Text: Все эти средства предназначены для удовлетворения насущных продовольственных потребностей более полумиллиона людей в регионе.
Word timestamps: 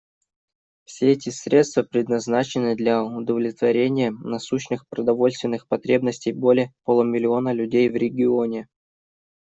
Все 0.85 1.11
эти 1.11 1.29
средства 1.29 1.83
предназначены 1.83 2.75
для 2.75 3.03
удовлетворения 3.03 4.09
насущных 4.09 4.87
продовольственных 4.87 5.67
потребностей 5.67 6.31
более 6.31 6.73
полумиллиона 6.85 7.53
людей 7.53 7.87
в 7.87 7.93
регионе. 7.95 8.67